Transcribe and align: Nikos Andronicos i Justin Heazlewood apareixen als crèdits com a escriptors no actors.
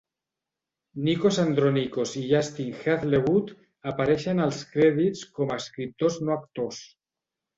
Nikos 1.07 1.35
Andronicos 1.43 2.13
i 2.21 2.23
Justin 2.29 2.71
Heazlewood 2.79 3.53
apareixen 3.93 4.43
als 4.47 4.61
crèdits 4.71 5.23
com 5.37 5.53
a 5.57 5.61
escriptors 5.65 6.17
no 6.25 6.33
actors. 6.37 6.83